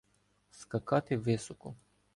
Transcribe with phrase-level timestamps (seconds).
[0.49, 1.75] скакати високо.